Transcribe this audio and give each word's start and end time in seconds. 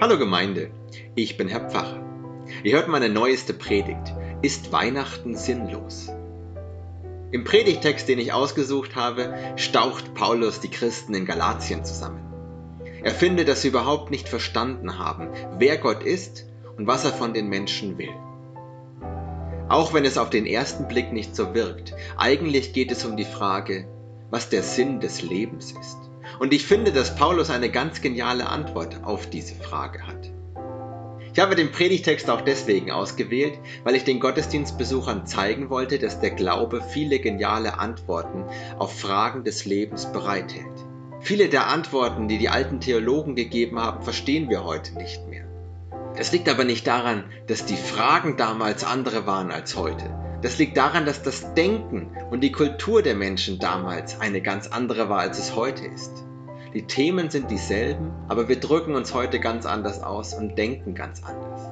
Hallo 0.00 0.18
Gemeinde, 0.18 0.70
ich 1.14 1.36
bin 1.36 1.46
Herr 1.46 1.70
Pfarrer. 1.70 2.02
Ihr 2.64 2.74
hört 2.74 2.88
meine 2.88 3.08
neueste 3.08 3.54
Predigt. 3.54 4.12
Ist 4.42 4.72
Weihnachten 4.72 5.36
sinnlos? 5.36 6.10
Im 7.30 7.44
Predigtext, 7.44 8.08
den 8.08 8.18
ich 8.18 8.32
ausgesucht 8.32 8.96
habe, 8.96 9.32
staucht 9.54 10.12
Paulus 10.14 10.58
die 10.58 10.68
Christen 10.68 11.14
in 11.14 11.26
Galatien 11.26 11.84
zusammen. 11.84 12.20
Er 13.04 13.12
findet, 13.12 13.46
dass 13.46 13.62
sie 13.62 13.68
überhaupt 13.68 14.10
nicht 14.10 14.28
verstanden 14.28 14.98
haben, 14.98 15.28
wer 15.58 15.78
Gott 15.78 16.02
ist 16.02 16.44
und 16.76 16.88
was 16.88 17.04
er 17.04 17.12
von 17.12 17.32
den 17.32 17.48
Menschen 17.48 17.96
will. 17.96 18.12
Auch 19.68 19.94
wenn 19.94 20.04
es 20.04 20.18
auf 20.18 20.28
den 20.28 20.44
ersten 20.44 20.88
Blick 20.88 21.12
nicht 21.12 21.36
so 21.36 21.54
wirkt, 21.54 21.94
eigentlich 22.16 22.72
geht 22.72 22.90
es 22.90 23.04
um 23.04 23.16
die 23.16 23.24
Frage, 23.24 23.86
was 24.30 24.48
der 24.48 24.64
Sinn 24.64 24.98
des 24.98 25.22
Lebens 25.22 25.70
ist. 25.70 26.10
Und 26.38 26.52
ich 26.52 26.66
finde, 26.66 26.92
dass 26.92 27.16
Paulus 27.16 27.50
eine 27.50 27.70
ganz 27.70 28.00
geniale 28.00 28.48
Antwort 28.48 29.00
auf 29.04 29.28
diese 29.28 29.54
Frage 29.54 30.06
hat. 30.06 30.30
Ich 31.32 31.40
habe 31.40 31.56
den 31.56 31.72
Predigtext 31.72 32.30
auch 32.30 32.42
deswegen 32.42 32.92
ausgewählt, 32.92 33.58
weil 33.82 33.96
ich 33.96 34.04
den 34.04 34.20
Gottesdienstbesuchern 34.20 35.26
zeigen 35.26 35.68
wollte, 35.68 35.98
dass 35.98 36.20
der 36.20 36.30
Glaube 36.30 36.80
viele 36.80 37.18
geniale 37.18 37.78
Antworten 37.80 38.44
auf 38.78 39.00
Fragen 39.00 39.42
des 39.42 39.64
Lebens 39.64 40.12
bereithält. 40.12 40.64
Viele 41.20 41.48
der 41.48 41.66
Antworten, 41.66 42.28
die 42.28 42.38
die 42.38 42.50
alten 42.50 42.78
Theologen 42.78 43.34
gegeben 43.34 43.80
haben, 43.80 44.04
verstehen 44.04 44.48
wir 44.48 44.62
heute 44.62 44.94
nicht 44.96 45.26
mehr. 45.26 45.44
Das 46.16 46.30
liegt 46.30 46.48
aber 46.48 46.62
nicht 46.62 46.86
daran, 46.86 47.24
dass 47.48 47.66
die 47.66 47.76
Fragen 47.76 48.36
damals 48.36 48.84
andere 48.84 49.26
waren 49.26 49.50
als 49.50 49.74
heute. 49.74 50.23
Das 50.44 50.58
liegt 50.58 50.76
daran, 50.76 51.06
dass 51.06 51.22
das 51.22 51.54
Denken 51.54 52.14
und 52.30 52.42
die 52.42 52.52
Kultur 52.52 53.00
der 53.00 53.14
Menschen 53.14 53.58
damals 53.58 54.20
eine 54.20 54.42
ganz 54.42 54.66
andere 54.66 55.08
war, 55.08 55.20
als 55.20 55.38
es 55.38 55.56
heute 55.56 55.86
ist. 55.86 56.22
Die 56.74 56.82
Themen 56.82 57.30
sind 57.30 57.50
dieselben, 57.50 58.12
aber 58.28 58.46
wir 58.46 58.60
drücken 58.60 58.94
uns 58.94 59.14
heute 59.14 59.40
ganz 59.40 59.64
anders 59.64 60.02
aus 60.02 60.34
und 60.34 60.58
denken 60.58 60.94
ganz 60.94 61.22
anders. 61.24 61.62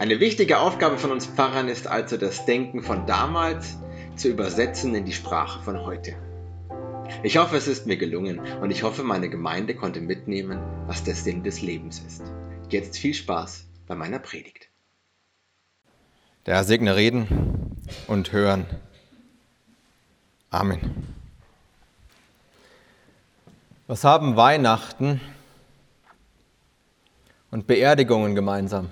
Eine 0.00 0.18
wichtige 0.18 0.58
Aufgabe 0.58 0.98
von 0.98 1.12
uns 1.12 1.26
Pfarrern 1.26 1.68
ist 1.68 1.86
also 1.86 2.16
das 2.16 2.44
Denken 2.44 2.82
von 2.82 3.06
damals 3.06 3.78
zu 4.16 4.26
übersetzen 4.26 4.96
in 4.96 5.04
die 5.04 5.12
Sprache 5.12 5.62
von 5.62 5.86
heute. 5.86 6.16
Ich 7.22 7.38
hoffe, 7.38 7.56
es 7.56 7.68
ist 7.68 7.86
mir 7.86 7.98
gelungen 7.98 8.40
und 8.60 8.72
ich 8.72 8.82
hoffe, 8.82 9.04
meine 9.04 9.28
Gemeinde 9.28 9.76
konnte 9.76 10.00
mitnehmen, 10.00 10.58
was 10.88 11.04
der 11.04 11.14
Sinn 11.14 11.44
des 11.44 11.62
Lebens 11.62 12.02
ist. 12.04 12.24
Jetzt 12.68 12.98
viel 12.98 13.14
Spaß 13.14 13.68
bei 13.86 13.94
meiner 13.94 14.18
Predigt. 14.18 14.70
Der 16.46 16.56
Herr 16.56 16.64
segne 16.64 16.96
reden 16.96 17.67
und 18.06 18.32
hören. 18.32 18.66
Amen. 20.50 21.14
Was 23.86 24.04
haben 24.04 24.36
Weihnachten 24.36 25.20
und 27.50 27.66
Beerdigungen 27.66 28.34
gemeinsam? 28.34 28.90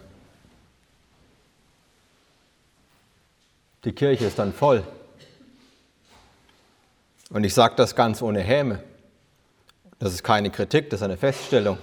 Die 3.85 3.93
Kirche 3.93 4.25
ist 4.27 4.39
dann 4.39 4.53
voll. 4.53 4.83
Und 7.31 7.45
ich 7.45 7.55
sage 7.55 7.75
das 7.77 7.95
ganz 7.95 8.23
ohne 8.23 8.41
Häme. 8.41 8.83
Das 9.99 10.13
ist 10.13 10.23
keine 10.23 10.51
Kritik, 10.51 10.91
das 10.91 11.01
ist 11.01 11.05
eine 11.05 11.17
Feststellung. 11.17 11.79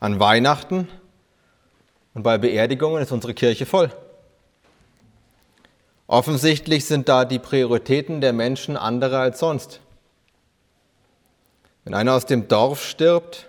An 0.00 0.20
Weihnachten 0.20 0.88
und 2.14 2.22
bei 2.22 2.38
Beerdigungen 2.38 3.02
ist 3.02 3.12
unsere 3.12 3.34
Kirche 3.34 3.66
voll. 3.66 3.90
Offensichtlich 6.08 6.84
sind 6.84 7.08
da 7.08 7.24
die 7.24 7.38
Prioritäten 7.38 8.20
der 8.20 8.32
Menschen 8.32 8.76
andere 8.76 9.18
als 9.18 9.40
sonst. 9.40 9.80
Wenn 11.84 11.94
einer 11.94 12.14
aus 12.14 12.26
dem 12.26 12.48
Dorf 12.48 12.84
stirbt 12.84 13.48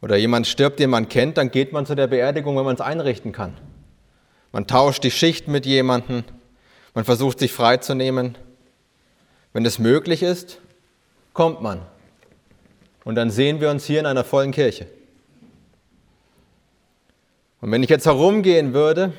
oder 0.00 0.16
jemand 0.16 0.46
stirbt, 0.46 0.78
den 0.78 0.90
man 0.90 1.08
kennt, 1.08 1.38
dann 1.38 1.50
geht 1.50 1.72
man 1.72 1.86
zu 1.86 1.94
der 1.94 2.06
Beerdigung, 2.06 2.56
wenn 2.56 2.64
man 2.64 2.74
es 2.74 2.80
einrichten 2.80 3.32
kann. 3.32 3.56
Man 4.52 4.66
tauscht 4.66 5.02
die 5.02 5.10
Schicht 5.10 5.48
mit 5.48 5.66
jemandem, 5.66 6.24
man 6.94 7.04
versucht 7.04 7.38
sich 7.38 7.52
freizunehmen. 7.52 8.36
Wenn 9.52 9.64
es 9.66 9.78
möglich 9.78 10.22
ist, 10.22 10.58
kommt 11.32 11.62
man. 11.62 11.80
Und 13.04 13.16
dann 13.16 13.30
sehen 13.30 13.60
wir 13.60 13.70
uns 13.70 13.84
hier 13.84 14.00
in 14.00 14.06
einer 14.06 14.24
vollen 14.24 14.52
Kirche. 14.52 14.86
Und 17.60 17.70
wenn 17.70 17.82
ich 17.82 17.90
jetzt 17.90 18.06
herumgehen 18.06 18.74
würde 18.74 19.12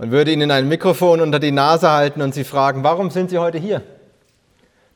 und 0.00 0.10
würde 0.10 0.32
Ihnen 0.32 0.50
ein 0.50 0.68
Mikrofon 0.68 1.20
unter 1.20 1.38
die 1.38 1.52
Nase 1.52 1.90
halten 1.90 2.22
und 2.22 2.34
Sie 2.34 2.44
fragen, 2.44 2.82
warum 2.82 3.10
sind 3.10 3.30
Sie 3.30 3.38
heute 3.38 3.58
hier? 3.58 3.82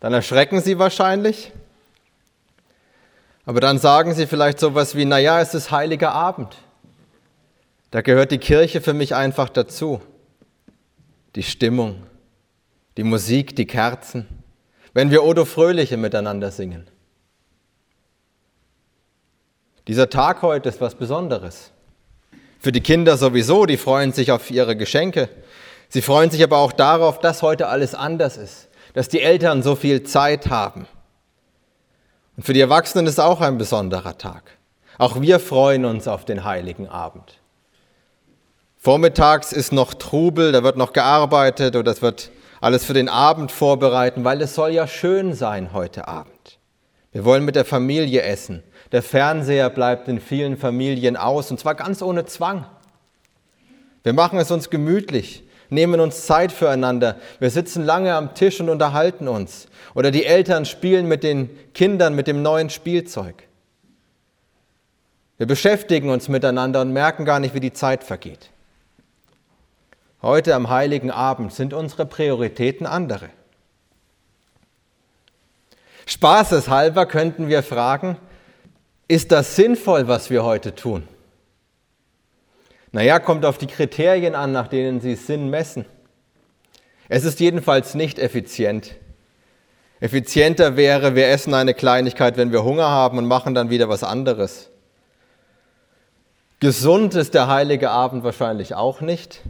Dann 0.00 0.12
erschrecken 0.12 0.60
Sie 0.60 0.78
wahrscheinlich 0.78 1.52
aber 3.46 3.60
dann 3.60 3.78
sagen 3.78 4.14
sie 4.14 4.26
vielleicht 4.26 4.58
sowas 4.58 4.94
wie, 4.94 5.04
naja, 5.04 5.40
es 5.40 5.54
ist 5.54 5.70
heiliger 5.70 6.12
Abend. 6.12 6.56
Da 7.90 8.00
gehört 8.00 8.32
die 8.32 8.38
Kirche 8.38 8.80
für 8.80 8.94
mich 8.94 9.14
einfach 9.14 9.48
dazu. 9.48 10.00
Die 11.36 11.42
Stimmung, 11.42 12.02
die 12.96 13.04
Musik, 13.04 13.54
die 13.56 13.66
Kerzen. 13.66 14.26
Wenn 14.94 15.10
wir 15.10 15.24
Odo 15.24 15.44
Fröhliche 15.44 15.96
miteinander 15.96 16.50
singen. 16.50 16.86
Dieser 19.86 20.08
Tag 20.08 20.40
heute 20.42 20.68
ist 20.68 20.80
was 20.80 20.94
Besonderes. 20.94 21.72
Für 22.64 22.72
die 22.72 22.80
Kinder 22.80 23.18
sowieso, 23.18 23.66
die 23.66 23.76
freuen 23.76 24.14
sich 24.14 24.32
auf 24.32 24.50
ihre 24.50 24.74
Geschenke. 24.74 25.28
Sie 25.90 26.00
freuen 26.00 26.30
sich 26.30 26.42
aber 26.42 26.56
auch 26.56 26.72
darauf, 26.72 27.18
dass 27.18 27.42
heute 27.42 27.68
alles 27.68 27.94
anders 27.94 28.38
ist, 28.38 28.68
dass 28.94 29.10
die 29.10 29.20
Eltern 29.20 29.62
so 29.62 29.76
viel 29.76 30.04
Zeit 30.04 30.48
haben, 30.48 30.86
und 32.38 32.44
für 32.44 32.54
die 32.54 32.62
Erwachsenen 32.62 33.06
ist 33.06 33.20
auch 33.20 33.42
ein 33.42 33.58
besonderer 33.58 34.16
Tag. 34.16 34.44
Auch 34.96 35.20
wir 35.20 35.40
freuen 35.40 35.84
uns 35.84 36.08
auf 36.08 36.24
den 36.24 36.44
heiligen 36.44 36.88
Abend. 36.88 37.38
Vormittags 38.78 39.52
ist 39.52 39.70
noch 39.70 39.92
Trubel, 39.92 40.50
da 40.50 40.64
wird 40.64 40.78
noch 40.78 40.94
gearbeitet 40.94 41.76
oder 41.76 41.92
es 41.92 42.00
wird 42.00 42.30
alles 42.62 42.82
für 42.86 42.94
den 42.94 43.10
Abend 43.10 43.52
vorbereiten, 43.52 44.24
weil 44.24 44.40
es 44.40 44.54
soll 44.54 44.70
ja 44.70 44.86
schön 44.86 45.34
sein 45.34 45.74
heute 45.74 46.08
Abend. 46.08 46.58
Wir 47.12 47.26
wollen 47.26 47.44
mit 47.44 47.56
der 47.56 47.66
Familie 47.66 48.22
essen. 48.22 48.62
Der 48.92 49.02
Fernseher 49.02 49.70
bleibt 49.70 50.08
in 50.08 50.20
vielen 50.20 50.56
Familien 50.56 51.16
aus 51.16 51.50
und 51.50 51.58
zwar 51.58 51.74
ganz 51.74 52.02
ohne 52.02 52.24
Zwang. 52.26 52.66
Wir 54.02 54.12
machen 54.12 54.38
es 54.38 54.50
uns 54.50 54.70
gemütlich 54.70 55.44
nehmen 55.74 56.00
uns 56.00 56.26
Zeit 56.26 56.52
füreinander. 56.52 57.16
Wir 57.38 57.50
sitzen 57.50 57.84
lange 57.84 58.14
am 58.14 58.34
Tisch 58.34 58.60
und 58.60 58.68
unterhalten 58.68 59.28
uns. 59.28 59.66
Oder 59.94 60.10
die 60.10 60.24
Eltern 60.24 60.64
spielen 60.64 61.06
mit 61.06 61.22
den 61.22 61.50
Kindern 61.74 62.14
mit 62.14 62.26
dem 62.26 62.42
neuen 62.42 62.70
Spielzeug. 62.70 63.44
Wir 65.36 65.46
beschäftigen 65.46 66.10
uns 66.10 66.28
miteinander 66.28 66.80
und 66.80 66.92
merken 66.92 67.24
gar 67.24 67.40
nicht, 67.40 67.54
wie 67.54 67.60
die 67.60 67.72
Zeit 67.72 68.04
vergeht. 68.04 68.50
Heute 70.22 70.54
am 70.54 70.70
heiligen 70.70 71.10
Abend 71.10 71.52
sind 71.52 71.74
unsere 71.74 72.06
Prioritäten 72.06 72.86
andere. 72.86 73.28
Spaßeshalber 76.06 77.06
könnten 77.06 77.48
wir 77.48 77.62
fragen, 77.62 78.16
ist 79.08 79.32
das 79.32 79.56
sinnvoll, 79.56 80.08
was 80.08 80.30
wir 80.30 80.44
heute 80.44 80.74
tun? 80.74 81.06
Naja, 82.92 83.18
kommt 83.18 83.44
auf 83.44 83.58
die 83.58 83.66
Kriterien 83.66 84.34
an, 84.34 84.52
nach 84.52 84.68
denen 84.68 85.00
Sie 85.00 85.16
Sinn 85.16 85.50
messen. 85.50 85.84
Es 87.08 87.24
ist 87.24 87.40
jedenfalls 87.40 87.94
nicht 87.94 88.18
effizient. 88.18 88.94
Effizienter 90.00 90.76
wäre, 90.76 91.14
wir 91.14 91.28
essen 91.28 91.54
eine 91.54 91.74
Kleinigkeit, 91.74 92.36
wenn 92.36 92.52
wir 92.52 92.64
Hunger 92.64 92.88
haben 92.88 93.18
und 93.18 93.26
machen 93.26 93.54
dann 93.54 93.70
wieder 93.70 93.88
was 93.88 94.04
anderes. 94.04 94.70
Gesund 96.60 97.14
ist 97.14 97.34
der 97.34 97.48
heilige 97.48 97.90
Abend 97.90 98.24
wahrscheinlich 98.24 98.74
auch 98.74 99.00
nicht. 99.00 99.42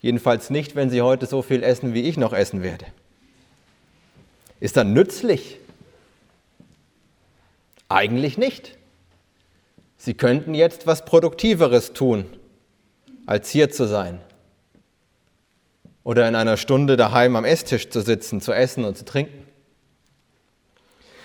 Jedenfalls 0.00 0.50
nicht, 0.50 0.76
wenn 0.76 0.90
Sie 0.90 1.02
heute 1.02 1.26
so 1.26 1.42
viel 1.42 1.62
essen, 1.62 1.94
wie 1.94 2.02
ich 2.02 2.16
noch 2.16 2.32
essen 2.32 2.62
werde. 2.62 2.86
Ist 4.60 4.76
dann 4.76 4.92
nützlich? 4.92 5.58
Eigentlich 7.88 8.38
nicht. 8.38 8.76
Sie 9.96 10.14
könnten 10.14 10.54
jetzt 10.54 10.86
was 10.86 11.04
Produktiveres 11.04 11.92
tun 11.92 12.26
als 13.26 13.50
hier 13.50 13.70
zu 13.70 13.86
sein. 13.86 14.20
Oder 16.02 16.26
in 16.28 16.34
einer 16.34 16.56
Stunde 16.56 16.96
daheim 16.96 17.36
am 17.36 17.44
Esstisch 17.44 17.90
zu 17.90 18.00
sitzen, 18.00 18.40
zu 18.40 18.52
essen 18.52 18.84
und 18.84 18.96
zu 18.96 19.04
trinken. 19.04 19.46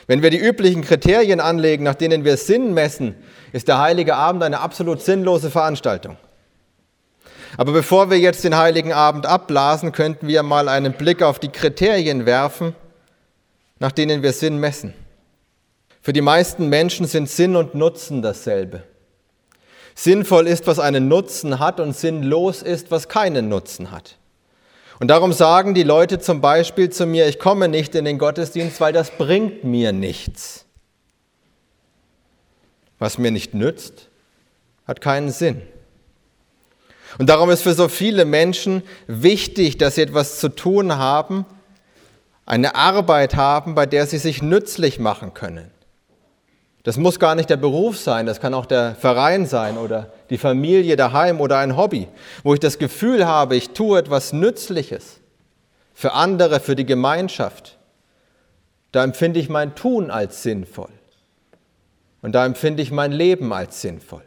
Wenn 0.07 0.21
wir 0.21 0.29
die 0.29 0.39
üblichen 0.39 0.81
Kriterien 0.81 1.39
anlegen, 1.39 1.83
nach 1.85 1.95
denen 1.95 2.25
wir 2.25 2.35
Sinn 2.35 2.73
messen, 2.73 3.15
ist 3.53 3.69
der 3.69 3.79
heilige 3.79 4.15
Abend 4.15 4.43
eine 4.43 4.59
absolut 4.59 5.01
sinnlose 5.01 5.49
Veranstaltung. 5.49 6.17
Aber 7.55 7.71
bevor 7.71 8.09
wir 8.09 8.19
jetzt 8.19 8.43
den 8.43 8.57
heiligen 8.57 8.91
Abend 8.91 9.25
abblasen, 9.25 9.91
könnten 9.91 10.27
wir 10.27 10.43
mal 10.43 10.67
einen 10.67 10.93
Blick 10.93 11.21
auf 11.21 11.39
die 11.39 11.49
Kriterien 11.49 12.25
werfen, 12.25 12.75
nach 13.79 13.91
denen 13.91 14.23
wir 14.23 14.33
Sinn 14.33 14.57
messen. 14.57 14.93
Für 16.03 16.11
die 16.11 16.21
meisten 16.21 16.67
Menschen 16.67 17.07
sind 17.07 17.29
Sinn 17.29 17.55
und 17.55 17.75
Nutzen 17.75 18.21
dasselbe. 18.21 18.83
Sinnvoll 19.95 20.47
ist, 20.47 20.67
was 20.67 20.77
einen 20.77 21.07
Nutzen 21.07 21.59
hat 21.59 21.79
und 21.79 21.95
sinnlos 21.95 22.61
ist, 22.61 22.91
was 22.91 23.07
keinen 23.07 23.47
Nutzen 23.47 23.89
hat. 23.89 24.17
Und 24.99 25.07
darum 25.07 25.31
sagen 25.31 25.73
die 25.73 25.83
Leute 25.83 26.19
zum 26.19 26.41
Beispiel 26.41 26.89
zu 26.89 27.05
mir, 27.05 27.27
ich 27.29 27.39
komme 27.39 27.69
nicht 27.69 27.95
in 27.95 28.03
den 28.03 28.17
Gottesdienst, 28.17 28.81
weil 28.81 28.91
das 28.91 29.11
bringt 29.11 29.63
mir 29.63 29.93
nichts. 29.93 30.65
Was 32.99 33.17
mir 33.17 33.31
nicht 33.31 33.53
nützt, 33.53 34.09
hat 34.85 34.99
keinen 34.99 35.31
Sinn. 35.31 35.61
Und 37.17 37.29
darum 37.29 37.49
ist 37.49 37.61
für 37.61 37.73
so 37.73 37.87
viele 37.87 38.25
Menschen 38.25 38.83
wichtig, 39.07 39.77
dass 39.77 39.95
sie 39.95 40.01
etwas 40.01 40.39
zu 40.39 40.49
tun 40.49 40.97
haben, 40.97 41.45
eine 42.45 42.75
Arbeit 42.75 43.35
haben, 43.35 43.73
bei 43.73 43.85
der 43.85 44.05
sie 44.05 44.17
sich 44.17 44.41
nützlich 44.41 44.99
machen 44.99 45.33
können. 45.33 45.72
Das 46.83 46.97
muss 46.97 47.17
gar 47.17 47.33
nicht 47.33 47.49
der 47.49 47.57
Beruf 47.57 47.97
sein, 47.97 48.25
das 48.25 48.41
kann 48.41 48.53
auch 48.53 48.65
der 48.65 48.95
Verein 48.95 49.45
sein 49.45 49.77
oder 49.77 50.11
die 50.29 50.37
Familie 50.37 50.97
daheim 50.97 51.39
oder 51.39 51.57
ein 51.59 51.77
Hobby, 51.77 52.09
wo 52.43 52.53
ich 52.53 52.59
das 52.59 52.77
Gefühl 52.77 53.25
habe, 53.25 53.55
ich 53.55 53.69
tue 53.69 53.97
etwas 53.97 54.33
Nützliches 54.33 55.21
für 55.93 56.11
andere, 56.11 56.59
für 56.59 56.75
die 56.75 56.85
Gemeinschaft. 56.85 57.77
Da 58.91 59.03
empfinde 59.03 59.39
ich 59.39 59.47
mein 59.47 59.75
Tun 59.75 60.11
als 60.11 60.43
sinnvoll. 60.43 60.91
Und 62.21 62.33
da 62.33 62.45
empfinde 62.45 62.83
ich 62.83 62.91
mein 62.91 63.11
Leben 63.11 63.53
als 63.53 63.81
sinnvoll. 63.81 64.23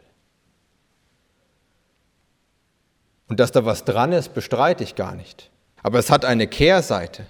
Und 3.29 3.41
dass 3.41 3.53
da 3.53 3.65
was 3.65 3.85
dran 3.85 4.13
ist, 4.13 4.35
bestreite 4.35 4.83
ich 4.83 4.95
gar 4.95 5.15
nicht. 5.15 5.51
Aber 5.83 5.99
es 5.99 6.11
hat 6.11 6.25
eine 6.25 6.47
Kehrseite. 6.47 7.27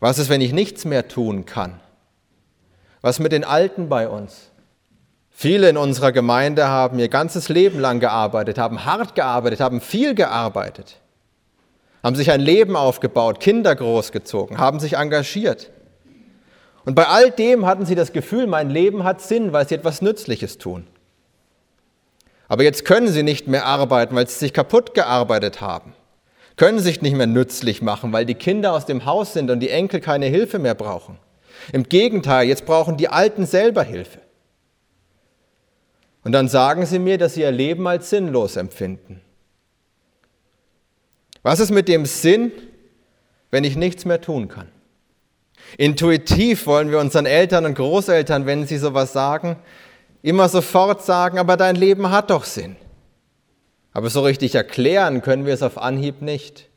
Was 0.00 0.18
ist, 0.18 0.28
wenn 0.28 0.40
ich 0.40 0.52
nichts 0.52 0.84
mehr 0.84 1.08
tun 1.08 1.44
kann? 1.44 1.80
Was 3.04 3.18
mit 3.18 3.32
den 3.32 3.44
Alten 3.44 3.90
bei 3.90 4.08
uns? 4.08 4.48
Viele 5.28 5.68
in 5.68 5.76
unserer 5.76 6.10
Gemeinde 6.10 6.68
haben 6.68 6.98
ihr 6.98 7.10
ganzes 7.10 7.50
Leben 7.50 7.78
lang 7.78 8.00
gearbeitet, 8.00 8.56
haben 8.56 8.86
hart 8.86 9.14
gearbeitet, 9.14 9.60
haben 9.60 9.82
viel 9.82 10.14
gearbeitet, 10.14 11.02
haben 12.02 12.16
sich 12.16 12.30
ein 12.30 12.40
Leben 12.40 12.76
aufgebaut, 12.76 13.40
Kinder 13.40 13.76
großgezogen, 13.76 14.56
haben 14.56 14.80
sich 14.80 14.96
engagiert. 14.96 15.70
Und 16.86 16.94
bei 16.94 17.06
all 17.06 17.30
dem 17.30 17.66
hatten 17.66 17.84
sie 17.84 17.94
das 17.94 18.14
Gefühl, 18.14 18.46
mein 18.46 18.70
Leben 18.70 19.04
hat 19.04 19.20
Sinn, 19.20 19.52
weil 19.52 19.68
sie 19.68 19.74
etwas 19.74 20.00
Nützliches 20.00 20.56
tun. 20.56 20.86
Aber 22.48 22.62
jetzt 22.62 22.86
können 22.86 23.08
sie 23.08 23.22
nicht 23.22 23.46
mehr 23.48 23.66
arbeiten, 23.66 24.16
weil 24.16 24.28
sie 24.28 24.38
sich 24.38 24.54
kaputt 24.54 24.94
gearbeitet 24.94 25.60
haben. 25.60 25.92
Können 26.56 26.78
sich 26.78 27.02
nicht 27.02 27.16
mehr 27.16 27.26
nützlich 27.26 27.82
machen, 27.82 28.14
weil 28.14 28.24
die 28.24 28.34
Kinder 28.34 28.72
aus 28.72 28.86
dem 28.86 29.04
Haus 29.04 29.34
sind 29.34 29.50
und 29.50 29.60
die 29.60 29.68
Enkel 29.68 30.00
keine 30.00 30.24
Hilfe 30.24 30.58
mehr 30.58 30.74
brauchen. 30.74 31.18
Im 31.72 31.84
Gegenteil, 31.84 32.48
jetzt 32.48 32.66
brauchen 32.66 32.96
die 32.96 33.08
Alten 33.08 33.46
selber 33.46 33.82
Hilfe. 33.82 34.20
Und 36.22 36.32
dann 36.32 36.48
sagen 36.48 36.86
sie 36.86 36.98
mir, 36.98 37.18
dass 37.18 37.34
sie 37.34 37.42
ihr 37.42 37.52
Leben 37.52 37.86
als 37.86 38.10
sinnlos 38.10 38.56
empfinden. 38.56 39.20
Was 41.42 41.60
ist 41.60 41.70
mit 41.70 41.88
dem 41.88 42.06
Sinn, 42.06 42.52
wenn 43.50 43.64
ich 43.64 43.76
nichts 43.76 44.06
mehr 44.06 44.20
tun 44.20 44.48
kann? 44.48 44.68
Intuitiv 45.76 46.66
wollen 46.66 46.90
wir 46.90 46.98
unseren 46.98 47.26
Eltern 47.26 47.66
und 47.66 47.74
Großeltern, 47.74 48.46
wenn 48.46 48.66
sie 48.66 48.78
sowas 48.78 49.12
sagen, 49.12 49.56
immer 50.22 50.48
sofort 50.48 51.04
sagen, 51.04 51.38
aber 51.38 51.56
dein 51.56 51.76
Leben 51.76 52.10
hat 52.10 52.30
doch 52.30 52.44
Sinn. 52.44 52.76
Aber 53.92 54.10
so 54.10 54.22
richtig 54.22 54.54
erklären 54.54 55.20
können 55.20 55.46
wir 55.46 55.54
es 55.54 55.62
auf 55.62 55.78
Anhieb 55.78 56.22
nicht. 56.22 56.68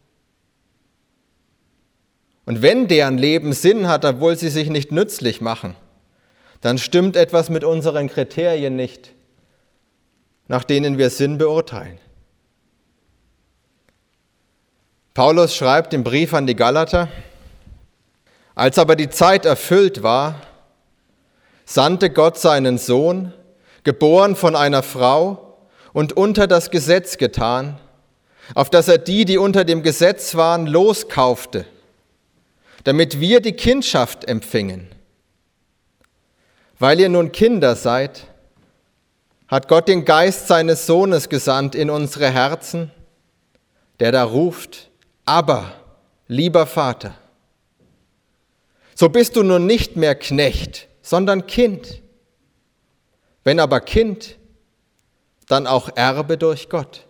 Und 2.48 2.62
wenn 2.62 2.88
deren 2.88 3.18
Leben 3.18 3.52
Sinn 3.52 3.90
hat, 3.90 4.06
obwohl 4.06 4.38
sie 4.38 4.48
sich 4.48 4.70
nicht 4.70 4.90
nützlich 4.94 5.42
machen, 5.42 5.76
dann 6.62 6.78
stimmt 6.78 7.18
etwas 7.18 7.50
mit 7.50 7.66
unseren 7.66 8.08
Kriterien 8.08 8.78
nicht, 8.78 9.12
nach 10.48 10.64
denen 10.64 10.98
wir 10.98 11.10
Sinn 11.10 11.38
beurteilen. 11.38 12.00
Paulus 15.14 15.56
schreibt 15.56 15.94
im 15.94 16.06
Brief 16.06 16.34
an 16.34 16.48
die 16.48 16.56
Galater, 16.56 17.10
als 18.56 18.80
aber 18.80 18.96
die 18.96 19.10
Zeit 19.10 19.46
erfüllt 19.46 20.02
war, 20.02 20.42
sandte 21.66 22.10
Gott 22.10 22.38
seinen 22.38 22.78
Sohn, 22.78 23.34
geboren 23.84 24.38
von 24.38 24.56
einer 24.56 24.84
Frau 24.84 25.58
und 25.92 26.14
unter 26.14 26.48
das 26.48 26.72
Gesetz 26.72 27.18
getan, 27.18 27.78
auf 28.56 28.70
dass 28.70 28.88
er 28.88 29.00
die, 29.00 29.26
die 29.26 29.38
unter 29.38 29.66
dem 29.66 29.84
Gesetz 29.84 30.36
waren, 30.36 30.66
loskaufte, 30.66 31.66
damit 32.88 33.20
wir 33.20 33.42
die 33.42 33.52
Kindschaft 33.52 34.24
empfingen. 34.30 34.88
Weil 36.80 37.02
ihr 37.02 37.10
nun 37.10 37.34
Kinder 37.34 37.76
seid, 37.76 38.28
hat 39.50 39.68
Gott 39.68 39.90
den 39.90 40.06
Geist 40.06 40.48
seines 40.48 40.86
Sohnes 40.86 41.28
gesandt 41.28 41.76
in 41.76 41.90
unsere 41.90 42.32
Herzen, 42.32 42.90
der 44.00 44.14
da 44.14 44.24
ruft, 44.24 44.90
aber, 45.26 45.74
lieber 46.30 46.66
Vater. 46.66 47.14
So 48.96 49.10
bist 49.10 49.36
du 49.36 49.44
nun 49.44 49.66
nicht 49.66 49.98
mehr 49.98 50.16
Knecht, 50.16 50.88
sondern 51.02 51.46
Kind. 51.46 52.02
Wenn 53.44 53.60
aber 53.60 53.82
Kind, 53.82 54.38
dann 55.50 55.68
auch 55.68 55.90
Erbe 55.94 56.38
durch 56.38 56.70
Gott. 56.70 57.06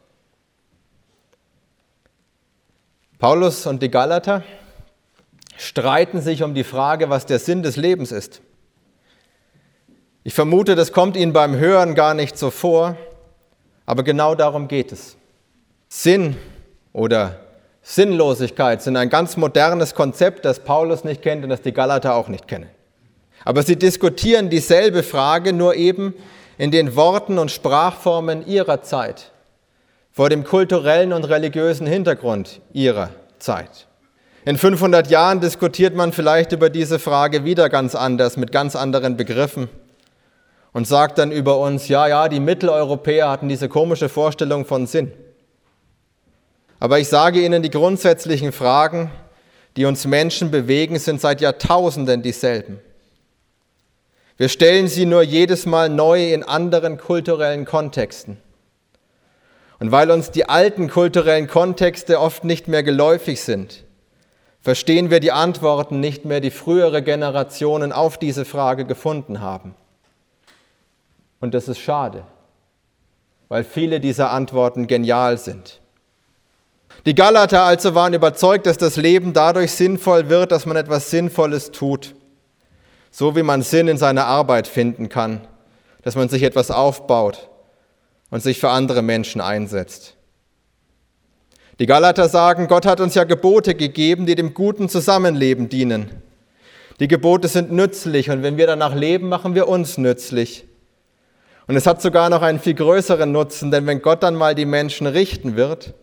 Paulus 3.19 3.68
und 3.68 3.83
die 3.83 3.91
Galater 3.91 4.44
streiten 5.57 6.21
sich 6.21 6.44
um 6.44 6.54
die 6.54 6.63
Frage, 6.63 7.09
was 7.09 7.25
der 7.25 7.39
Sinn 7.39 7.63
des 7.63 7.75
Lebens 7.75 8.12
ist. 8.12 8.42
Ich 10.24 10.33
vermute, 10.33 10.75
das 10.75 10.92
kommt 10.92 11.18
Ihnen 11.18 11.33
beim 11.33 11.56
Hören 11.56 11.95
gar 11.95 12.13
nicht 12.13 12.38
so 12.38 12.50
vor, 12.51 12.98
aber 13.86 14.04
genau 14.04 14.36
darum 14.36 14.68
geht 14.68 14.92
es. 14.92 15.18
Sinn 15.89 16.36
oder 16.94 17.39
Sinnlosigkeit 17.81 18.81
sind 18.81 18.98
ein 18.98 19.09
ganz 19.09 19.38
modernes 19.38 19.95
Konzept, 19.95 20.44
das 20.44 20.59
Paulus 20.59 21.06
nicht 21.06 21.21
kennt 21.21 21.44
und 21.44 21.50
das 21.50 21.62
die 21.62 21.71
Galater 21.71 22.15
auch 22.15 22.27
nicht 22.27 22.48
kennen. 22.48 22.69
Aber 23.45 23.63
sie 23.63 23.77
diskutieren 23.77 24.50
dieselbe 24.50 25.04
Frage, 25.04 25.54
nur 25.54 25.75
eben 25.75 26.13
in 26.57 26.71
den 26.71 26.98
Worten 26.98 27.39
und 27.39 27.50
Sprachformen 27.50 28.45
ihrer 28.45 28.81
Zeit, 28.81 29.31
vor 30.12 30.30
dem 30.30 30.44
kulturellen 30.44 31.13
und 31.13 31.24
religiösen 31.24 31.88
Hintergrund 31.88 32.59
ihrer 32.74 33.12
Zeit. 33.39 33.86
In 34.47 34.57
500 34.57 35.09
Jahren 35.09 35.41
diskutiert 35.41 35.94
man 35.94 36.13
vielleicht 36.13 36.53
über 36.53 36.69
diese 36.69 36.99
Frage 36.99 37.44
wieder 37.44 37.67
ganz 37.67 37.95
anders, 37.95 38.38
mit 38.38 38.53
ganz 38.53 38.77
anderen 38.77 39.17
Begriffen 39.17 39.67
und 40.71 40.88
sagt 40.88 41.17
dann 41.17 41.33
über 41.33 41.57
uns, 41.57 41.89
ja, 41.89 42.07
ja, 42.07 42.29
die 42.29 42.39
Mitteleuropäer 42.39 43.29
hatten 43.29 43.49
diese 43.49 43.67
komische 43.67 44.07
Vorstellung 44.07 44.63
von 44.63 44.88
Sinn. 44.88 45.11
Aber 46.79 46.97
ich 46.97 47.09
sage 47.09 47.44
Ihnen, 47.44 47.61
die 47.61 47.69
grundsätzlichen 47.69 48.53
Fragen, 48.53 49.11
die 49.75 49.83
uns 49.83 50.07
Menschen 50.07 50.49
bewegen, 50.49 50.97
sind 50.97 51.19
seit 51.19 51.41
Jahrtausenden 51.41 52.21
dieselben. 52.21 52.80
Wir 54.37 54.47
stellen 54.47 54.87
sie 54.87 55.06
nur 55.06 55.23
jedes 55.23 55.66
Mal 55.66 55.89
neu 55.89 56.31
in 56.33 56.44
anderen 56.44 56.97
kulturellen 56.97 57.66
Kontexten. 57.66 58.37
Und 59.80 59.92
weil 59.92 60.09
uns 60.09 60.31
die 60.31 60.47
alten 60.47 60.89
kulturellen 60.89 61.47
Kontexte 61.47 62.21
oft 62.21 62.45
nicht 62.45 62.69
mehr 62.69 62.83
geläufig 62.83 63.42
sind, 63.42 63.83
verstehen 64.68 65.09
wir 65.09 65.21
die 65.21 65.31
Antworten 65.31 66.02
nicht 66.02 66.26
mehr, 66.26 66.42
die 66.42 66.52
frühere 66.52 67.02
Generationen 67.02 67.94
auf 67.94 68.18
diese 68.18 68.44
Frage 68.44 68.83
gefunden 68.83 69.40
haben. 69.40 69.76
Und 71.40 71.54
das 71.54 71.69
ist 71.69 71.80
schade, 71.80 72.26
weil 73.47 73.64
viele 73.64 74.02
dieser 74.02 74.31
Antworten 74.31 74.88
genial 74.88 75.38
sind. 75.38 75.80
Die 77.06 77.16
Galater 77.16 77.64
also 77.64 77.95
waren 77.95 78.14
überzeugt, 78.14 78.66
dass 78.66 78.78
das 78.78 78.97
Leben 78.97 79.31
dadurch 79.31 79.71
sinnvoll 79.71 80.28
wird, 80.28 80.52
dass 80.52 80.66
man 80.66 80.76
etwas 80.76 81.12
Sinnvolles 81.12 81.71
tut 81.71 82.14
so 83.09 83.38
wie 83.38 83.44
man 83.44 83.62
Sinn 83.62 83.88
in 83.88 83.97
seiner 83.97 84.26
Arbeit 84.26 84.68
finden 84.68 85.07
kann, 85.07 85.47
dass 86.02 86.18
man 86.18 86.28
sich 86.28 86.44
etwas 86.44 86.71
aufbaut 86.71 87.50
und 88.31 88.44
sich 88.44 88.59
für 88.59 88.69
andere 88.69 89.02
Menschen 89.02 89.40
einsetzt. 89.40 90.17
Die 91.79 91.85
Galater 91.85 92.27
sagen, 92.27 92.67
Gott 92.67 92.85
hat 92.85 92.99
uns 92.99 93.13
ja 93.13 93.23
Gebote 93.23 93.75
gegeben, 93.75 94.25
die 94.25 94.35
dem 94.35 94.53
guten 94.53 94.89
Zusammenleben 94.89 95.69
dienen. 95.69 96.09
Die 96.99 97.07
Gebote 97.07 97.47
sind 97.47 97.71
nützlich 97.71 98.31
und 98.31 98.41
wenn 98.41 98.57
wir 98.57 98.65
danach 98.65 98.95
leben, 98.95 99.29
machen 99.29 99.53
wir 99.53 99.67
uns 99.67 99.99
nützlich. 99.99 100.65
Und 101.67 101.75
es 101.75 101.85
hat 101.85 102.01
sogar 102.01 102.29
noch 102.29 102.41
einen 102.41 102.59
viel 102.59 102.73
größeren 102.73 103.31
Nutzen, 103.31 103.69
denn 103.69 103.85
wenn 103.85 104.01
Gott 104.01 104.23
dann 104.23 104.35
mal 104.35 104.55
die 104.55 104.65
Menschen 104.65 105.05
richten 105.05 105.55
wird, 105.55 105.93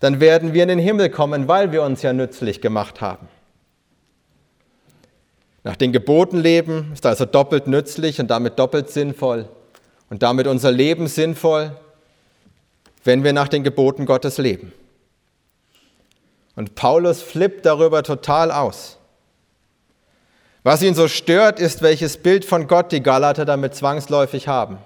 dann 0.00 0.20
werden 0.20 0.54
wir 0.54 0.62
in 0.64 0.70
den 0.70 0.78
Himmel 0.78 1.10
kommen, 1.10 1.46
weil 1.46 1.70
wir 1.70 1.82
uns 1.82 2.02
ja 2.02 2.12
nützlich 2.12 2.60
gemacht 2.60 3.00
haben. 3.00 3.28
Nach 5.62 5.76
den 5.76 5.92
Geboten 5.92 6.38
leben 6.38 6.90
ist 6.92 7.06
also 7.06 7.24
doppelt 7.24 7.66
nützlich 7.66 8.20
und 8.20 8.28
damit 8.28 8.58
doppelt 8.58 8.90
sinnvoll 8.90 9.48
und 10.10 10.22
damit 10.22 10.46
unser 10.46 10.72
Leben 10.72 11.06
sinnvoll, 11.06 11.72
wenn 13.04 13.22
wir 13.22 13.32
nach 13.32 13.48
den 13.48 13.62
Geboten 13.62 14.06
Gottes 14.06 14.38
leben. 14.38 14.72
Und 16.56 16.74
Paulus 16.74 17.22
flippt 17.22 17.64
darüber 17.66 18.02
total 18.02 18.50
aus. 18.50 18.98
Was 20.62 20.82
ihn 20.82 20.94
so 20.94 21.06
stört, 21.06 21.60
ist, 21.60 21.82
welches 21.82 22.16
Bild 22.16 22.44
von 22.44 22.66
Gott 22.66 22.90
die 22.90 23.02
Galater 23.02 23.44
damit 23.44 23.76
zwangsläufig 23.76 24.48
haben. 24.48 24.78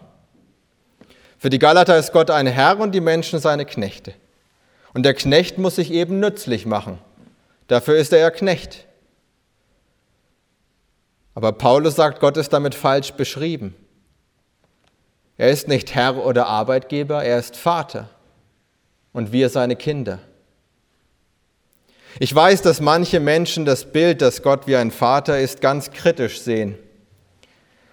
Für 1.39 1.49
die 1.49 1.59
Galater 1.59 1.97
ist 1.97 2.13
Gott 2.13 2.31
ein 2.31 2.47
Herr 2.47 2.79
und 2.79 2.95
die 2.95 3.01
Menschen 3.01 3.39
seine 3.39 3.65
Knechte. 3.65 4.13
Und 4.93 5.05
der 5.05 5.15
Knecht 5.15 5.57
muss 5.57 5.77
sich 5.77 5.91
eben 5.91 6.21
nützlich 6.21 6.67
machen. 6.67 6.99
Dafür 7.69 7.97
ist 7.97 8.13
er 8.13 8.19
ja 8.19 8.31
Knecht. 8.31 8.85
Aber 11.35 11.53
Paulus 11.53 11.95
sagt, 11.95 12.21
Gott 12.21 12.37
ist 12.37 12.53
damit 12.53 12.75
falsch 12.75 13.13
beschrieben. 13.13 13.75
Er 15.39 15.49
ist 15.51 15.69
nicht 15.69 15.95
Herr 15.95 16.19
oder 16.27 16.49
Arbeitgeber, 16.49 17.25
er 17.25 17.39
ist 17.39 17.57
Vater 17.57 18.11
und 19.15 19.33
wir 19.33 19.49
seine 19.49 19.77
Kinder. 19.77 20.19
Ich 22.19 22.35
weiß, 22.35 22.63
dass 22.63 22.81
manche 22.81 23.21
Menschen 23.21 23.65
das 23.65 23.85
Bild, 23.85 24.21
dass 24.21 24.43
Gott 24.43 24.67
wie 24.67 24.77
ein 24.77 24.91
Vater 24.91 25.39
ist, 25.39 25.61
ganz 25.61 25.91
kritisch 25.91 26.41
sehen, 26.41 26.77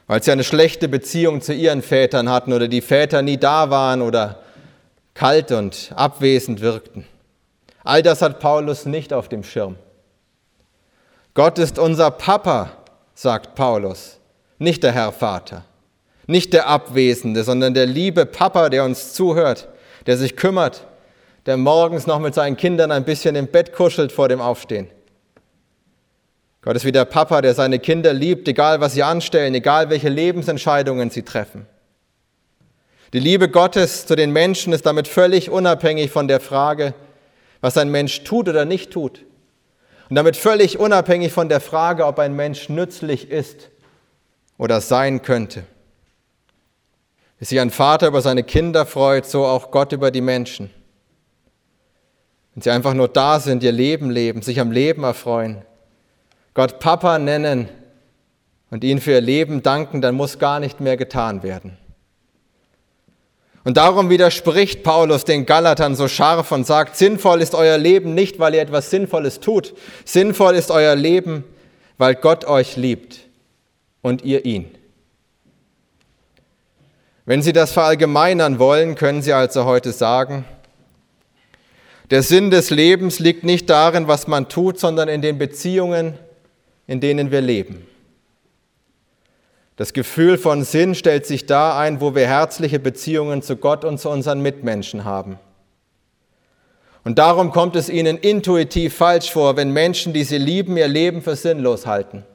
weil 0.07 0.23
sie 0.23 0.31
eine 0.31 0.43
schlechte 0.43 0.87
Beziehung 0.87 1.41
zu 1.41 1.53
ihren 1.53 1.81
Vätern 1.81 2.29
hatten 2.29 2.53
oder 2.53 2.67
die 2.67 2.81
Väter 2.81 3.21
nie 3.21 3.37
da 3.37 3.69
waren 3.69 4.01
oder 4.01 4.39
kalt 5.13 5.51
und 5.51 5.91
abwesend 5.95 6.61
wirkten. 6.61 7.05
All 7.83 8.01
das 8.01 8.21
hat 8.21 8.39
Paulus 8.39 8.85
nicht 8.85 9.13
auf 9.13 9.29
dem 9.29 9.43
Schirm. 9.43 9.75
Gott 11.33 11.59
ist 11.59 11.77
unser 11.77 12.11
Papa, 12.11 12.71
sagt 13.13 13.55
Paulus, 13.55 14.19
nicht 14.57 14.83
der 14.83 14.91
Herr 14.91 15.11
Vater, 15.11 15.63
nicht 16.25 16.51
der 16.51 16.67
Abwesende, 16.67 17.43
sondern 17.43 17.73
der 17.73 17.85
liebe 17.85 18.25
Papa, 18.25 18.69
der 18.69 18.83
uns 18.83 19.13
zuhört, 19.13 19.67
der 20.07 20.17
sich 20.17 20.35
kümmert, 20.35 20.85
der 21.47 21.57
morgens 21.57 22.05
noch 22.05 22.19
mit 22.19 22.35
seinen 22.35 22.57
Kindern 22.57 22.91
ein 22.91 23.05
bisschen 23.05 23.35
im 23.35 23.47
Bett 23.47 23.73
kuschelt 23.73 24.11
vor 24.11 24.27
dem 24.27 24.41
Aufstehen. 24.41 24.89
Gott 26.61 26.75
ist 26.75 26.83
wie 26.83 26.91
der 26.91 27.05
Papa, 27.05 27.41
der 27.41 27.53
seine 27.53 27.79
Kinder 27.79 28.11
liebt, 28.11 28.49
egal 28.49 28.81
was 28.81 28.93
sie 28.93 29.01
anstellen, 29.01 29.55
egal 29.55 29.89
welche 29.89 30.09
Lebensentscheidungen 30.09 31.09
sie 31.09 31.23
treffen. 31.23 31.65
Die 33.13 33.19
Liebe 33.19 33.47
Gottes 33.47 34.05
zu 34.05 34.17
den 34.17 34.33
Menschen 34.33 34.73
ist 34.73 34.85
damit 34.85 35.07
völlig 35.07 35.49
unabhängig 35.49 36.11
von 36.11 36.27
der 36.27 36.41
Frage, 36.41 36.93
was 37.61 37.77
ein 37.77 37.89
Mensch 37.89 38.25
tut 38.25 38.49
oder 38.49 38.65
nicht 38.65 38.91
tut. 38.91 39.23
Und 40.09 40.17
damit 40.17 40.35
völlig 40.35 40.77
unabhängig 40.77 41.31
von 41.31 41.47
der 41.47 41.61
Frage, 41.61 42.05
ob 42.05 42.19
ein 42.19 42.35
Mensch 42.35 42.67
nützlich 42.67 43.31
ist 43.31 43.69
oder 44.57 44.81
sein 44.81 45.21
könnte. 45.21 45.63
Wie 47.39 47.45
sich 47.45 47.59
ein 47.61 47.71
Vater 47.71 48.07
über 48.07 48.21
seine 48.21 48.43
Kinder 48.43 48.85
freut, 48.85 49.25
so 49.25 49.45
auch 49.45 49.71
Gott 49.71 49.93
über 49.93 50.11
die 50.11 50.21
Menschen. 50.21 50.69
Wenn 52.57 52.63
sie 52.63 52.71
einfach 52.71 52.95
nur 52.95 53.07
da 53.07 53.39
sind, 53.39 53.61
ihr 53.61 53.71
Leben 53.71 54.09
leben, 54.09 54.41
sich 54.41 54.59
am 54.59 54.71
Leben 54.71 55.03
erfreuen, 55.03 55.61
Gott 56.55 56.79
Papa 56.79 57.19
nennen 57.19 57.69
und 58.71 58.83
ihn 58.83 58.99
für 58.99 59.11
ihr 59.11 59.21
Leben 59.21 59.61
danken, 59.61 60.01
dann 60.01 60.15
muss 60.15 60.39
gar 60.39 60.59
nicht 60.59 60.79
mehr 60.79 60.97
getan 60.97 61.43
werden. 61.43 61.77
Und 63.63 63.77
darum 63.77 64.09
widerspricht 64.09 64.81
Paulus 64.81 65.23
den 65.23 65.45
Galatern 65.45 65.95
so 65.95 66.07
scharf 66.07 66.51
und 66.51 66.65
sagt, 66.65 66.95
sinnvoll 66.97 67.43
ist 67.43 67.53
euer 67.53 67.77
Leben 67.77 68.15
nicht, 68.15 68.39
weil 68.39 68.55
ihr 68.55 68.61
etwas 68.61 68.89
Sinnvolles 68.89 69.39
tut. 69.39 69.75
Sinnvoll 70.03 70.55
ist 70.55 70.71
euer 70.71 70.95
Leben, 70.95 71.43
weil 71.99 72.15
Gott 72.15 72.45
euch 72.45 72.75
liebt 72.75 73.19
und 74.01 74.23
ihr 74.23 74.45
ihn. 74.45 74.65
Wenn 77.25 77.43
Sie 77.43 77.53
das 77.53 77.71
verallgemeinern 77.71 78.57
wollen, 78.57 78.95
können 78.95 79.21
Sie 79.21 79.33
also 79.33 79.65
heute 79.65 79.91
sagen, 79.91 80.43
der 82.09 82.23
Sinn 82.23 82.51
des 82.51 82.69
Lebens 82.69 83.19
liegt 83.19 83.43
nicht 83.43 83.69
darin, 83.69 84.07
was 84.07 84.27
man 84.27 84.47
tut, 84.49 84.79
sondern 84.79 85.09
in 85.09 85.21
den 85.21 85.37
Beziehungen, 85.37 86.13
in 86.87 87.01
denen 87.01 87.31
wir 87.31 87.41
leben. 87.41 87.85
Das 89.75 89.93
Gefühl 89.93 90.37
von 90.37 90.63
Sinn 90.63 90.95
stellt 90.95 91.25
sich 91.25 91.45
da 91.45 91.77
ein, 91.77 92.01
wo 92.01 92.15
wir 92.15 92.27
herzliche 92.27 92.79
Beziehungen 92.79 93.43
zu 93.43 93.57
Gott 93.57 93.85
und 93.85 93.99
zu 93.99 94.09
unseren 94.09 94.41
Mitmenschen 94.41 95.05
haben. 95.05 95.37
Und 97.03 97.19
darum 97.19 97.51
kommt 97.51 97.75
es 97.75 97.87
ihnen 97.87 98.17
intuitiv 98.17 98.95
falsch 98.95 99.31
vor, 99.31 99.55
wenn 99.55 99.71
Menschen, 99.71 100.13
die 100.13 100.23
sie 100.23 100.39
lieben, 100.39 100.75
ihr 100.77 100.87
Leben 100.87 101.21
für 101.21 101.35
sinnlos 101.35 101.85
halten, 101.85 102.25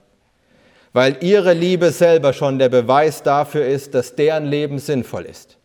weil 0.93 1.17
ihre 1.21 1.52
Liebe 1.52 1.91
selber 1.91 2.33
schon 2.33 2.59
der 2.59 2.69
Beweis 2.69 3.23
dafür 3.23 3.67
ist, 3.67 3.95
dass 3.95 4.14
deren 4.14 4.47
Leben 4.47 4.79
sinnvoll 4.79 5.25
ist. 5.25 5.59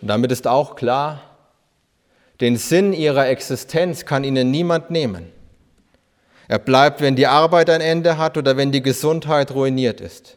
Und 0.00 0.08
damit 0.08 0.32
ist 0.32 0.46
auch 0.46 0.76
klar, 0.76 1.22
den 2.40 2.56
Sinn 2.56 2.92
ihrer 2.92 3.28
Existenz 3.28 4.06
kann 4.06 4.24
ihnen 4.24 4.50
niemand 4.50 4.90
nehmen. 4.90 5.30
Er 6.48 6.58
bleibt, 6.58 7.00
wenn 7.00 7.16
die 7.16 7.26
Arbeit 7.26 7.70
ein 7.70 7.80
Ende 7.80 8.18
hat 8.18 8.36
oder 8.36 8.56
wenn 8.56 8.72
die 8.72 8.82
Gesundheit 8.82 9.52
ruiniert 9.52 10.00
ist. 10.00 10.36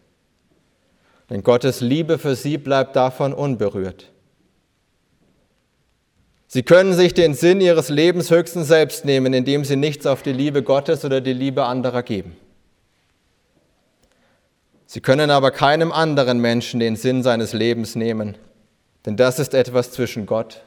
Denn 1.30 1.42
Gottes 1.42 1.82
Liebe 1.82 2.20
für 2.20 2.36
sie 2.36 2.58
bleibt 2.58 2.96
davon 2.96 3.34
unberührt. 3.34 4.12
Sie 6.48 6.62
können 6.62 6.94
sich 6.94 7.16
den 7.16 7.34
Sinn 7.34 7.62
ihres 7.62 7.90
Lebens 7.90 8.30
höchstens 8.30 8.68
selbst 8.68 9.06
nehmen, 9.06 9.34
indem 9.34 9.66
sie 9.66 9.76
nichts 9.76 10.06
auf 10.06 10.22
die 10.22 10.34
Liebe 10.34 10.62
Gottes 10.62 11.04
oder 11.04 11.20
die 11.20 11.34
Liebe 11.34 11.64
anderer 11.66 12.04
geben. 12.04 12.36
Sie 14.86 15.02
können 15.02 15.32
aber 15.32 15.50
keinem 15.50 15.92
anderen 15.92 16.38
Menschen 16.38 16.80
den 16.80 16.96
Sinn 16.96 17.24
seines 17.24 17.54
Lebens 17.54 17.96
nehmen, 17.96 18.38
denn 19.06 19.18
das 19.18 19.40
ist 19.40 19.54
etwas 19.54 19.92
zwischen 19.92 20.26
Gott 20.26 20.62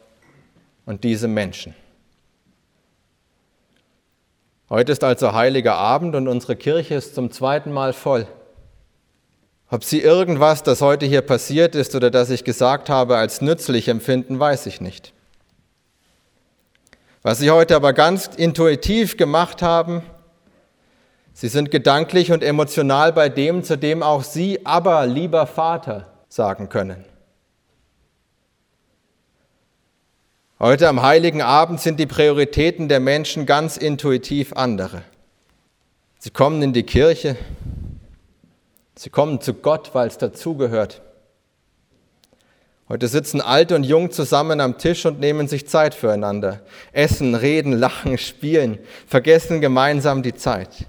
und 0.85 1.05
diesem 1.05 1.35
Menschen. 1.35 1.75
Heute 4.69 4.93
ist 4.93 5.05
also 5.05 5.33
heiliger 5.33 5.77
Abend 5.77 6.17
und 6.17 6.27
unsere 6.27 6.57
Kirche 6.57 6.97
ist 6.97 7.15
zum 7.15 7.31
zweiten 7.31 7.73
Mal 7.73 7.93
voll. 7.93 8.27
Ob 9.71 9.85
Sie 9.85 10.01
irgendwas, 10.01 10.63
das 10.63 10.81
heute 10.81 11.07
hier 11.07 11.23
passiert 11.23 11.75
ist 11.75 11.95
oder 11.95 12.11
das 12.11 12.31
ich 12.31 12.45
gesagt 12.45 12.89
habe, 12.89 13.17
als 13.17 13.41
nützlich 13.41 13.89
empfinden, 13.89 14.39
weiß 14.39 14.67
ich 14.67 14.81
nicht. 14.81 15.13
Was 17.23 17.39
Sie 17.39 17.51
heute 17.51 17.75
aber 17.75 17.93
ganz 17.93 18.31
intuitiv 18.37 19.17
gemacht 19.17 19.63
haben, 19.63 20.03
Sie 21.33 21.49
sind 21.49 21.71
gedanklich 21.71 22.33
und 22.33 22.43
emotional 22.43 23.13
bei 23.13 23.29
dem, 23.29 23.63
zu 23.63 23.77
dem 23.77 24.03
auch 24.03 24.23
Sie 24.23 24.65
aber, 24.65 25.07
lieber 25.07 25.47
Vater, 25.47 26.07
sagen 26.29 26.69
können. 26.69 27.05
Heute 30.59 30.89
am 30.89 31.03
heiligen 31.03 31.43
Abend 31.43 31.83
sind 31.83 32.01
die 32.01 32.07
Prioritäten 32.07 32.89
der 32.89 32.99
Menschen 32.99 33.45
ganz 33.45 33.77
intuitiv 33.77 34.55
andere. 34.55 35.03
Sie 36.19 36.31
kommen 36.31 36.63
in 36.63 36.73
die 36.73 36.85
Kirche, 36.85 37.37
sie 38.95 39.11
kommen 39.11 39.43
zu 39.43 39.53
Gott, 39.53 39.91
weil 39.93 40.09
es 40.09 40.17
dazugehört. 40.17 41.03
Heute 42.89 43.07
sitzen 43.07 43.43
alt 43.43 43.71
und 43.71 43.85
jung 43.85 44.11
zusammen 44.11 44.63
am 44.63 44.79
Tisch 44.79 45.05
und 45.05 45.21
nehmen 45.21 45.47
sich 45.47 45.69
Zeit 45.69 45.93
füreinander. 45.93 46.63
Essen, 46.93 47.35
reden, 47.35 47.75
lachen, 47.75 48.17
spielen, 48.17 48.79
vergessen 49.07 49.61
gemeinsam 49.61 50.23
die 50.23 50.35
Zeit. 50.35 50.87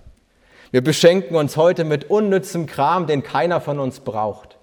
Wir 0.72 0.82
beschenken 0.82 1.36
uns 1.36 1.58
heute 1.58 1.84
mit 1.84 2.10
unnützem 2.10 2.68
Kram, 2.68 3.06
den 3.06 3.22
keiner 3.22 3.60
von 3.60 3.80
uns 3.80 4.00
braucht, 4.00 4.58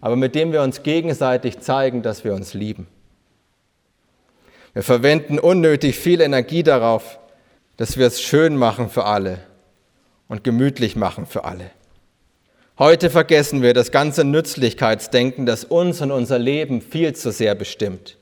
aber 0.00 0.16
mit 0.16 0.34
dem 0.34 0.52
wir 0.52 0.62
uns 0.62 0.82
gegenseitig 0.82 1.60
zeigen, 1.60 2.00
dass 2.00 2.24
wir 2.24 2.32
uns 2.32 2.54
lieben. 2.54 2.86
Wir 4.76 4.82
verwenden 4.82 5.38
unnötig 5.38 5.98
viel 5.98 6.20
Energie 6.20 6.62
darauf, 6.62 7.18
dass 7.78 7.96
wir 7.96 8.06
es 8.08 8.20
schön 8.20 8.58
machen 8.58 8.90
für 8.90 9.06
alle 9.06 9.38
und 10.28 10.44
gemütlich 10.44 10.96
machen 10.96 11.24
für 11.24 11.44
alle. 11.44 11.70
Heute 12.78 13.08
vergessen 13.08 13.62
wir 13.62 13.72
das 13.72 13.90
ganze 13.90 14.22
Nützlichkeitsdenken, 14.22 15.46
das 15.46 15.64
uns 15.64 16.02
und 16.02 16.10
unser 16.10 16.38
Leben 16.38 16.82
viel 16.82 17.14
zu 17.14 17.32
sehr 17.32 17.54
bestimmt. 17.54 18.18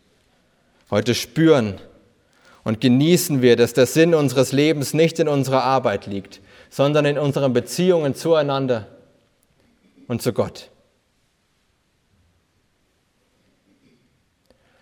Heute 0.92 1.16
spüren 1.16 1.80
und 2.62 2.80
genießen 2.80 3.42
wir, 3.42 3.56
dass 3.56 3.72
der 3.72 3.86
Sinn 3.86 4.14
unseres 4.14 4.52
Lebens 4.52 4.94
nicht 4.94 5.18
in 5.18 5.26
unserer 5.26 5.64
Arbeit 5.64 6.06
liegt, 6.06 6.40
sondern 6.70 7.04
in 7.04 7.18
unseren 7.18 7.52
Beziehungen 7.52 8.14
zueinander 8.14 8.86
und 10.06 10.22
zu 10.22 10.32
Gott. 10.32 10.70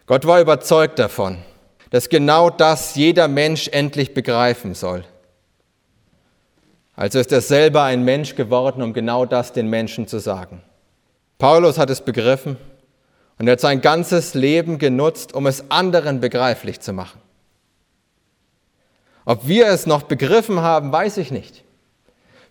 Gott 0.05 0.27
war 0.27 0.39
überzeugt 0.39 0.99
davon, 0.99 1.39
dass 1.93 2.09
genau 2.09 2.49
das 2.49 2.95
jeder 2.95 3.29
Mensch 3.29 3.69
endlich 3.69 4.15
begreifen 4.15 4.75
soll. 4.75 5.05
Also 6.97 7.19
ist 7.19 7.31
er 7.33 7.43
selber 7.43 7.83
ein 7.83 8.03
Mensch 8.03 8.35
geworden, 8.35 8.81
um 8.81 8.95
genau 8.95 9.27
das 9.27 9.53
den 9.53 9.69
Menschen 9.69 10.09
zu 10.09 10.19
sagen. 10.19 10.63
Paulus 11.37 11.77
hat 11.77 11.91
es 11.91 12.01
begriffen 12.01 12.57
und 13.39 13.47
er 13.47 13.53
hat 13.53 13.61
sein 13.61 13.83
ganzes 13.83 14.33
Leben 14.33 14.79
genutzt, 14.79 15.35
um 15.35 15.47
es 15.47 15.71
anderen 15.71 16.21
begreiflich 16.21 16.81
zu 16.81 16.95
machen. 16.95 17.21
Ob 19.27 19.47
wir 19.47 19.67
es 19.67 19.85
noch 19.85 20.05
begriffen 20.05 20.63
haben, 20.63 20.93
weiß 20.93 21.19
ich 21.19 21.31
nicht. 21.31 21.63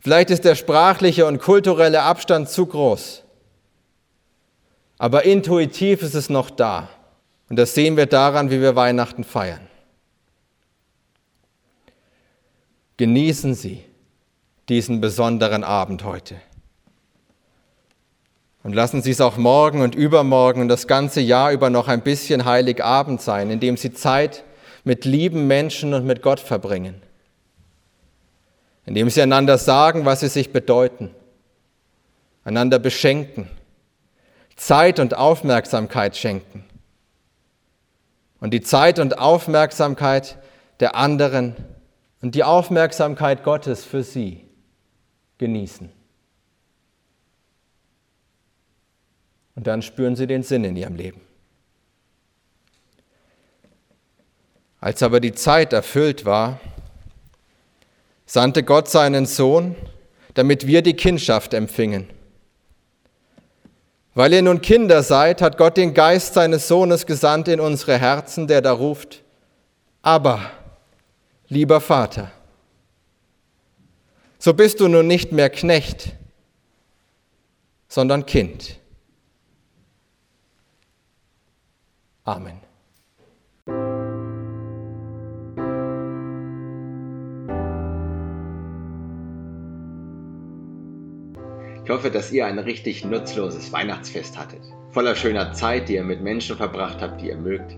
Vielleicht 0.02 0.30
ist 0.30 0.46
der 0.46 0.54
sprachliche 0.54 1.26
und 1.26 1.40
kulturelle 1.42 2.04
Abstand 2.04 2.48
zu 2.48 2.68
groß. 2.68 3.24
Aber 5.00 5.26
intuitiv 5.26 6.04
ist 6.04 6.14
es 6.14 6.30
noch 6.30 6.52
da. 6.52 6.90
Und 7.52 7.58
das 7.58 7.76
sehen 7.76 7.98
wir 7.98 8.06
daran, 8.06 8.50
wie 8.50 8.62
wir 8.62 8.78
Weihnachten 8.78 9.26
feiern. 9.26 9.68
Genießen 12.96 13.56
Sie 13.56 13.84
diesen 14.70 15.02
besonderen 15.02 15.66
Abend 15.66 16.06
heute. 16.06 16.36
Und 18.64 18.72
lassen 18.72 19.02
Sie 19.02 19.12
es 19.12 19.20
auch 19.20 19.36
morgen 19.36 19.82
und 19.82 19.96
übermorgen 19.96 20.62
und 20.62 20.70
das 20.70 20.88
ganze 20.88 21.20
Jahr 21.20 21.52
über 21.52 21.70
noch 21.70 21.90
ein 21.90 22.04
bisschen 22.04 22.46
Heiligabend 22.46 23.20
sein, 23.20 23.50
indem 23.50 23.76
Sie 23.76 23.92
Zeit 23.92 24.46
mit 24.86 25.04
lieben 25.04 25.46
Menschen 25.48 25.94
und 25.94 26.06
mit 26.06 26.22
Gott 26.22 26.40
verbringen. 26.40 27.02
Indem 28.86 29.10
Sie 29.10 29.22
einander 29.22 29.58
sagen, 29.58 30.06
was 30.06 30.22
Sie 30.22 30.30
sich 30.30 30.54
bedeuten. 30.54 31.12
einander 32.46 32.80
beschenken, 32.80 33.50
Zeit 34.56 35.02
und 35.02 35.18
Aufmerksamkeit 35.18 36.16
schenken 36.16 36.64
und 38.42 38.54
die 38.54 38.62
Zeit 38.62 39.00
und 39.00 39.18
Aufmerksamkeit 39.18 40.38
der 40.82 40.96
anderen 40.96 41.56
und 42.22 42.36
die 42.36 42.44
Aufmerksamkeit 42.44 43.44
Gottes 43.44 43.86
für 43.86 44.04
sie 44.04 44.46
genießen. 45.38 45.90
Und 49.56 49.68
dann 49.68 49.82
spüren 49.82 50.16
sie 50.16 50.28
den 50.28 50.44
Sinn 50.44 50.64
in 50.64 50.76
ihrem 50.76 50.96
Leben. 50.96 51.22
Als 54.80 55.04
aber 55.04 55.20
die 55.20 55.34
Zeit 55.34 55.74
erfüllt 55.74 56.26
war, 56.26 56.60
sandte 58.26 58.64
Gott 58.64 58.90
seinen 58.90 59.28
Sohn, 59.28 59.76
damit 60.34 60.66
wir 60.66 60.82
die 60.82 60.96
Kindschaft 60.96 61.54
empfingen. 61.54 62.08
Weil 64.14 64.34
ihr 64.34 64.42
nun 64.42 64.62
Kinder 64.62 65.04
seid, 65.04 65.42
hat 65.42 65.58
Gott 65.58 65.78
den 65.78 65.94
Geist 65.94 66.34
seines 66.34 66.68
Sohnes 66.68 67.06
gesandt 67.06 67.48
in 67.48 67.60
unsere 67.60 67.98
Herzen, 67.98 68.48
der 68.48 68.62
da 68.62 68.74
ruft, 68.74 69.24
aber, 70.02 70.52
lieber 71.48 71.80
Vater, 71.80 72.32
so 74.38 74.54
bist 74.54 74.80
du 74.80 74.88
nun 74.88 75.08
nicht 75.08 75.32
mehr 75.32 75.50
Knecht, 75.50 76.14
sondern 77.88 78.26
Kind. 78.26 78.78
Amen. 82.24 82.71
Ich 91.92 91.98
hoffe, 91.98 92.10
dass 92.10 92.32
ihr 92.32 92.46
ein 92.46 92.58
richtig 92.58 93.04
nutzloses 93.04 93.74
Weihnachtsfest 93.74 94.38
hattet. 94.40 94.62
Voller 94.92 95.14
schöner 95.14 95.52
Zeit, 95.52 95.90
die 95.90 95.96
ihr 95.96 96.06
mit 96.06 96.22
Menschen 96.22 96.56
verbracht 96.56 97.02
habt, 97.02 97.20
die 97.20 97.28
ihr 97.28 97.36
mögt. 97.36 97.76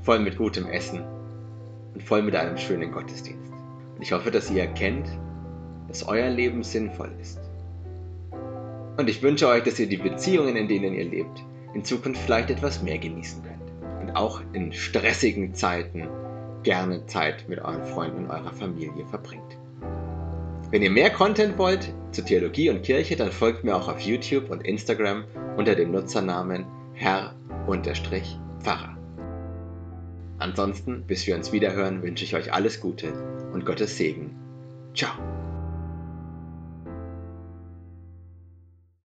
Voll 0.00 0.20
mit 0.20 0.38
gutem 0.38 0.66
Essen 0.68 1.04
und 1.92 2.02
voll 2.02 2.22
mit 2.22 2.34
einem 2.34 2.56
schönen 2.56 2.90
Gottesdienst. 2.90 3.52
Und 3.94 4.00
ich 4.00 4.10
hoffe, 4.12 4.30
dass 4.30 4.50
ihr 4.50 4.62
erkennt, 4.62 5.06
dass 5.86 6.08
euer 6.08 6.30
Leben 6.30 6.62
sinnvoll 6.62 7.10
ist. 7.20 7.40
Und 8.96 9.10
ich 9.10 9.22
wünsche 9.22 9.48
euch, 9.48 9.64
dass 9.64 9.78
ihr 9.78 9.86
die 9.86 9.98
Beziehungen, 9.98 10.56
in 10.56 10.66
denen 10.66 10.94
ihr 10.94 11.04
lebt, 11.04 11.44
in 11.74 11.84
Zukunft 11.84 12.22
vielleicht 12.22 12.48
etwas 12.48 12.82
mehr 12.82 12.96
genießen 12.96 13.42
könnt. 13.42 14.00
Und 14.00 14.16
auch 14.16 14.40
in 14.54 14.72
stressigen 14.72 15.52
Zeiten 15.52 16.08
gerne 16.62 17.04
Zeit 17.04 17.50
mit 17.50 17.58
euren 17.58 17.84
Freunden 17.84 18.24
und 18.24 18.30
eurer 18.30 18.54
Familie 18.54 19.04
verbringt. 19.10 19.58
Wenn 20.72 20.82
ihr 20.82 20.90
mehr 20.90 21.10
Content 21.10 21.58
wollt 21.58 21.92
zu 22.12 22.24
Theologie 22.24 22.70
und 22.70 22.82
Kirche, 22.82 23.14
dann 23.14 23.30
folgt 23.30 23.62
mir 23.62 23.76
auch 23.76 23.88
auf 23.88 24.00
YouTube 24.00 24.48
und 24.48 24.66
Instagram 24.66 25.24
unter 25.58 25.74
dem 25.74 25.92
Nutzernamen 25.92 26.64
Herr-Pfarrer. 26.94 27.36
Ansonsten, 30.38 31.04
bis 31.06 31.26
wir 31.26 31.36
uns 31.36 31.52
wiederhören, 31.52 32.02
wünsche 32.02 32.24
ich 32.24 32.34
euch 32.34 32.54
alles 32.54 32.80
Gute 32.80 33.12
und 33.52 33.66
Gottes 33.66 33.98
Segen. 33.98 34.34
Ciao. 34.94 35.12